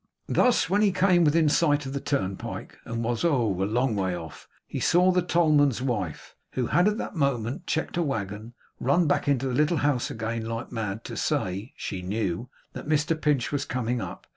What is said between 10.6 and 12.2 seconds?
mad, to say (she